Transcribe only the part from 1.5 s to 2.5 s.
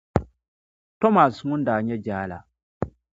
daa nyɛ jaa la.